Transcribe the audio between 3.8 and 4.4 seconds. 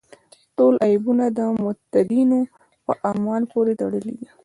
تړلي دي.